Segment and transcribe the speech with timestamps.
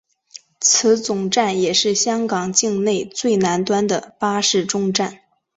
[0.59, 5.19] 此总站也是香港境内最南端的巴士终站。